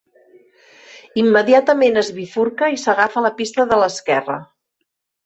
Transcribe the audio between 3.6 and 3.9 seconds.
de